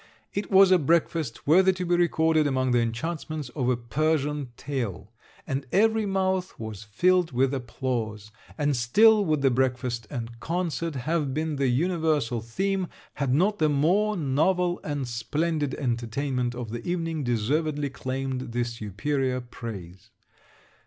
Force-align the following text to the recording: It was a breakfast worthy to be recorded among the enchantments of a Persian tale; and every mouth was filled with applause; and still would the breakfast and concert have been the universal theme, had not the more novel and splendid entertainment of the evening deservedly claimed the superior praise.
It 0.33 0.49
was 0.49 0.71
a 0.71 0.79
breakfast 0.79 1.45
worthy 1.45 1.71
to 1.73 1.85
be 1.85 1.95
recorded 1.95 2.47
among 2.47 2.71
the 2.71 2.79
enchantments 2.81 3.49
of 3.49 3.69
a 3.69 3.77
Persian 3.77 4.47
tale; 4.57 5.11
and 5.45 5.67
every 5.71 6.07
mouth 6.07 6.59
was 6.59 6.81
filled 6.85 7.33
with 7.33 7.53
applause; 7.53 8.31
and 8.57 8.75
still 8.75 9.23
would 9.23 9.43
the 9.43 9.51
breakfast 9.51 10.07
and 10.09 10.39
concert 10.39 10.95
have 10.95 11.35
been 11.35 11.57
the 11.57 11.67
universal 11.67 12.41
theme, 12.41 12.87
had 13.13 13.31
not 13.31 13.59
the 13.59 13.69
more 13.69 14.17
novel 14.17 14.79
and 14.83 15.07
splendid 15.07 15.75
entertainment 15.75 16.55
of 16.55 16.71
the 16.71 16.83
evening 16.83 17.23
deservedly 17.23 17.91
claimed 17.91 18.53
the 18.53 18.63
superior 18.65 19.39
praise. 19.39 20.09